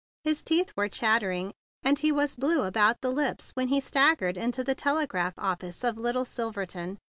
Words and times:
His 0.23 0.41
teeth 0.43 0.73
were 0.75 0.89
chattering, 0.89 1.53
and 1.83 1.99
he 1.99 2.11
was 2.11 2.35
blue 2.35 2.63
around 2.63 2.95
the 3.01 3.11
lips 3.11 3.51
when 3.51 3.67
he 3.67 3.79
staggered 3.79 4.35
into 4.35 4.63
the 4.63 4.73
telegraph 4.73 5.37
office 5.37 5.83
of 5.83 5.95
Little 5.99 6.25
Silverton. 6.25 6.97